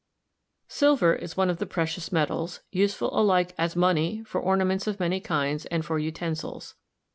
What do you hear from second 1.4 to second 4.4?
of the precious metals, useful alike as money,